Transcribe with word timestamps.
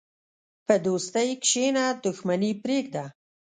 په 0.65 0.73
دوستۍ 0.85 1.29
کښېنه، 1.43 1.85
دښمني 2.03 2.51
پرېږده. 2.63 3.05